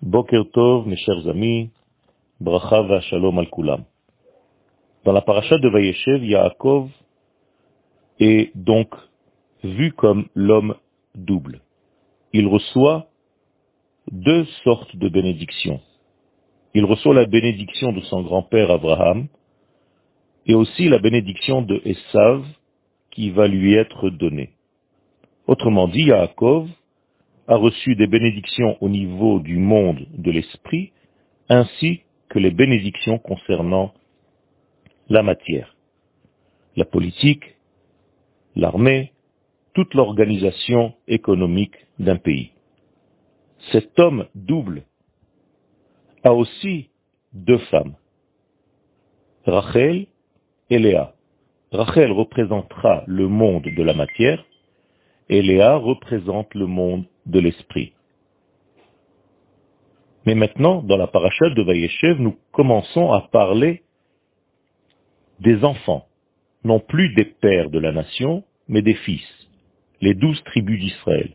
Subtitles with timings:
[0.00, 1.70] Boker Tov, mes chers amis,
[2.38, 3.84] Bracha Shalom al Kulam.
[5.04, 6.88] Dans la paracha de Vayeshev, Yaakov
[8.20, 8.94] est donc
[9.64, 10.76] vu comme l'homme
[11.16, 11.60] double.
[12.32, 13.08] Il reçoit
[14.12, 15.80] deux sortes de bénédictions.
[16.74, 19.26] Il reçoit la bénédiction de son grand-père Abraham
[20.46, 22.44] et aussi la bénédiction de Esav
[23.10, 24.50] qui va lui être donnée.
[25.48, 26.68] Autrement dit, Yaakov
[27.48, 30.92] a reçu des bénédictions au niveau du monde de l'esprit,
[31.48, 33.94] ainsi que les bénédictions concernant
[35.08, 35.74] la matière,
[36.76, 37.56] la politique,
[38.54, 39.12] l'armée,
[39.72, 42.52] toute l'organisation économique d'un pays.
[43.72, 44.84] Cet homme double
[46.24, 46.90] a aussi
[47.32, 47.94] deux femmes,
[49.46, 50.06] Rachel
[50.68, 51.14] et Léa.
[51.72, 54.44] Rachel représentera le monde de la matière
[55.30, 57.92] et Léa représente le monde de l'esprit.
[60.26, 63.82] Mais maintenant, dans la paracha de Vayeshev, nous commençons à parler
[65.40, 66.06] des enfants,
[66.64, 69.48] non plus des pères de la nation, mais des fils,
[70.00, 71.34] les douze tribus d'Israël.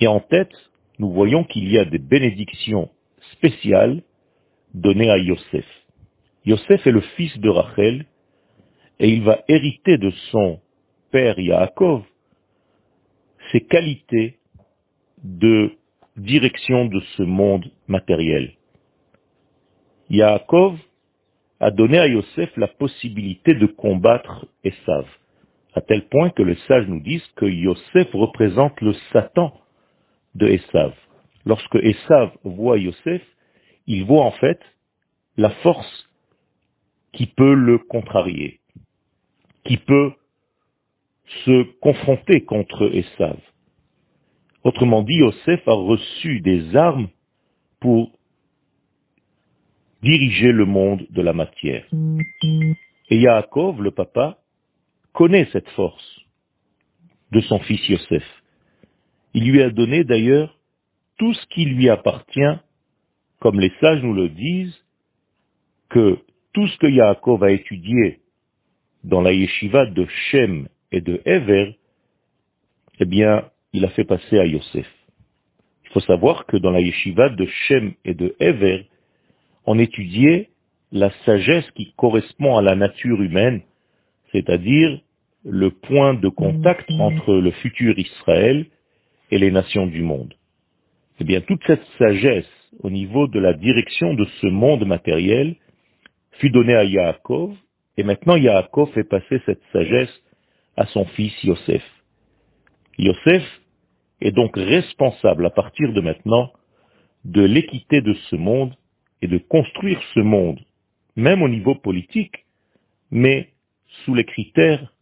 [0.00, 0.54] Et en tête,
[0.98, 2.90] nous voyons qu'il y a des bénédictions
[3.32, 4.02] spéciales
[4.74, 5.66] données à Yosef.
[6.44, 8.06] Yosef est le fils de Rachel,
[9.00, 10.60] et il va hériter de son
[11.10, 12.02] père Yaakov
[13.52, 14.38] ses qualités
[15.22, 15.72] de
[16.16, 18.52] direction de ce monde matériel.
[20.10, 20.78] Yaakov
[21.60, 25.06] a donné à Yosef la possibilité de combattre Esav,
[25.74, 29.52] à tel point que les sages nous disent que Yosef représente le Satan
[30.34, 30.94] de Esav.
[31.44, 33.22] Lorsque Esav voit Yosef,
[33.86, 34.60] il voit en fait
[35.36, 36.08] la force
[37.12, 38.60] qui peut le contrarier,
[39.64, 40.12] qui peut
[41.44, 43.38] se confronter contre Esav.
[44.64, 47.08] Autrement dit, Yosef a reçu des armes
[47.80, 48.10] pour
[50.02, 51.86] diriger le monde de la matière.
[53.10, 54.38] Et Yaakov, le papa,
[55.12, 56.20] connaît cette force
[57.32, 58.24] de son fils Yosef.
[59.34, 60.56] Il lui a donné d'ailleurs
[61.18, 62.56] tout ce qui lui appartient,
[63.40, 64.78] comme les sages nous le disent,
[65.88, 66.18] que
[66.52, 68.20] tout ce que Yaakov a étudié
[69.04, 71.76] dans la yeshiva de Shem et de Ever,
[73.00, 74.86] eh bien, il a fait passer à Yosef.
[75.84, 78.86] Il faut savoir que dans la yeshiva de Shem et de Ever,
[79.66, 80.50] on étudiait
[80.92, 83.62] la sagesse qui correspond à la nature humaine,
[84.32, 85.00] c'est-à-dire
[85.44, 88.66] le point de contact entre le futur Israël
[89.30, 90.34] et les nations du monde.
[91.20, 92.48] Eh bien, toute cette sagesse
[92.80, 95.56] au niveau de la direction de ce monde matériel
[96.32, 97.54] fut donnée à Yaakov,
[97.96, 100.14] et maintenant Yaakov fait passer cette sagesse
[100.76, 101.82] à son fils Yosef.
[102.98, 103.44] Yosef
[104.20, 106.52] est donc responsable à partir de maintenant
[107.24, 108.74] de l'équité de ce monde
[109.22, 110.60] et de construire ce monde,
[111.16, 112.44] même au niveau politique,
[113.10, 113.50] mais
[114.04, 114.92] sous les critères,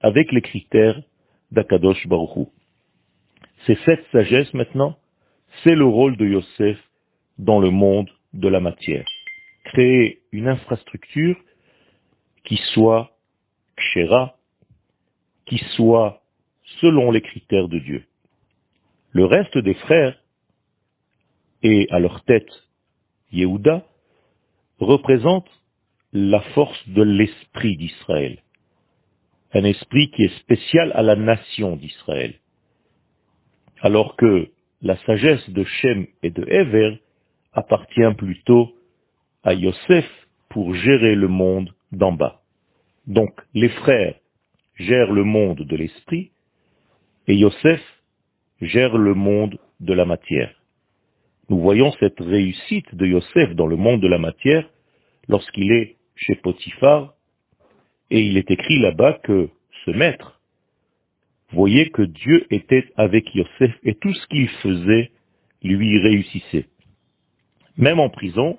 [0.00, 1.00] avec les critères
[1.50, 2.50] d'Akadosh Baruchou.
[3.66, 4.96] C'est cette sagesse maintenant,
[5.62, 6.78] c'est le rôle de Yosef
[7.38, 9.06] dans le monde de la matière.
[9.64, 11.36] Créer une infrastructure
[12.44, 13.10] qui soit
[13.76, 14.36] kshera,
[15.46, 16.19] qui soit
[16.80, 18.04] selon les critères de Dieu.
[19.12, 20.16] Le reste des frères,
[21.62, 22.50] et à leur tête
[23.32, 23.84] Yehuda,
[24.78, 25.48] représente
[26.12, 28.42] la force de l'esprit d'Israël.
[29.52, 32.34] Un esprit qui est spécial à la nation d'Israël.
[33.80, 34.48] Alors que
[34.82, 37.00] la sagesse de Shem et de Ever
[37.52, 38.74] appartient plutôt
[39.42, 40.06] à Yosef
[40.48, 42.42] pour gérer le monde d'en bas.
[43.06, 44.14] Donc les frères
[44.76, 46.30] gèrent le monde de l'esprit
[47.30, 47.80] et Yosef
[48.60, 50.52] gère le monde de la matière.
[51.48, 54.68] Nous voyons cette réussite de Yosef dans le monde de la matière
[55.28, 57.14] lorsqu'il est chez Potiphar,
[58.10, 59.48] et il est écrit là-bas que
[59.84, 60.40] ce maître
[61.52, 65.12] voyait que Dieu était avec Yosef et tout ce qu'il faisait
[65.62, 66.66] lui réussissait.
[67.76, 68.58] Même en prison,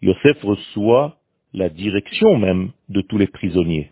[0.00, 1.18] Yosef reçoit
[1.52, 3.90] la direction même de tous les prisonniers.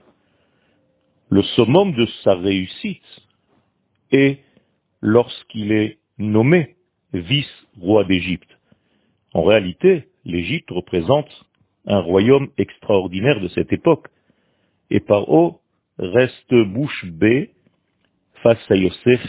[1.28, 3.23] Le summum de sa réussite
[4.14, 4.40] est
[5.00, 6.76] lorsqu'il est nommé
[7.12, 8.58] vice-roi d'Égypte.
[9.32, 11.28] En réalité, l'Égypte représente
[11.86, 14.08] un royaume extraordinaire de cette époque.
[14.90, 15.60] Et Paro
[15.98, 17.50] reste bouche bée
[18.42, 19.20] face à Yosef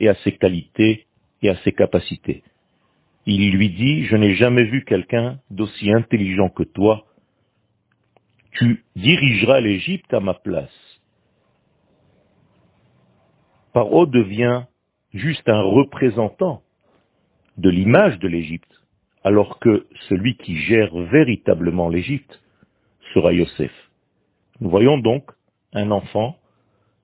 [0.00, 1.06] et à ses qualités
[1.42, 2.42] et à ses capacités.
[3.26, 7.06] Il lui dit, je n'ai jamais vu quelqu'un d'aussi intelligent que toi.
[8.52, 10.85] Tu dirigeras l'Égypte à ma place.
[13.76, 14.62] Paro devient
[15.12, 16.62] juste un représentant
[17.58, 18.72] de l'image de l'Égypte,
[19.22, 22.40] alors que celui qui gère véritablement l'Égypte
[23.12, 23.72] sera Yosef.
[24.62, 25.30] Nous voyons donc
[25.74, 26.38] un enfant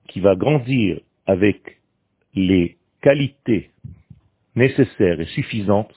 [0.07, 1.79] qui va grandir avec
[2.33, 3.69] les qualités
[4.55, 5.93] nécessaires et suffisantes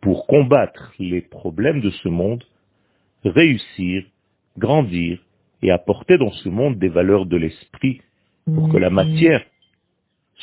[0.00, 2.42] pour combattre les problèmes de ce monde,
[3.24, 4.04] réussir,
[4.58, 5.24] grandir
[5.62, 8.00] et apporter dans ce monde des valeurs de l'esprit
[8.46, 9.44] pour que la matière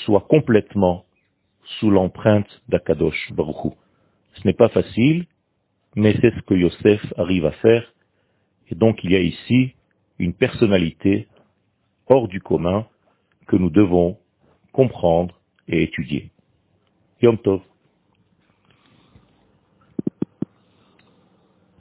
[0.05, 1.05] soit complètement
[1.79, 3.73] sous l'empreinte d'Akadosh Baruch
[4.33, 5.25] Ce n'est pas facile,
[5.95, 7.93] mais c'est ce que Yosef arrive à faire.
[8.69, 9.73] Et donc il y a ici
[10.19, 11.27] une personnalité
[12.07, 12.85] hors du commun
[13.47, 14.17] que nous devons
[14.71, 16.31] comprendre et étudier.
[17.21, 17.61] Yom Tov.